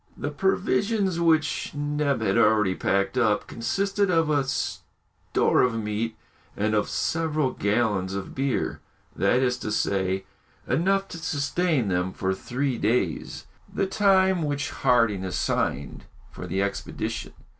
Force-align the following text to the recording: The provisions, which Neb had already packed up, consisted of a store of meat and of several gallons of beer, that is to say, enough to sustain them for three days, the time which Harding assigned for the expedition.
The 0.17 0.31
provisions, 0.31 1.19
which 1.19 1.75
Neb 1.75 2.21
had 2.21 2.35
already 2.35 2.73
packed 2.73 3.19
up, 3.19 3.45
consisted 3.45 4.09
of 4.09 4.31
a 4.31 4.43
store 4.45 5.61
of 5.61 5.75
meat 5.75 6.17
and 6.57 6.73
of 6.73 6.89
several 6.89 7.51
gallons 7.51 8.15
of 8.15 8.33
beer, 8.33 8.79
that 9.15 9.43
is 9.43 9.57
to 9.59 9.71
say, 9.71 10.25
enough 10.67 11.07
to 11.09 11.19
sustain 11.19 11.89
them 11.89 12.13
for 12.13 12.33
three 12.33 12.79
days, 12.79 13.45
the 13.71 13.85
time 13.85 14.41
which 14.41 14.71
Harding 14.71 15.23
assigned 15.23 16.05
for 16.31 16.47
the 16.47 16.63
expedition. 16.63 17.33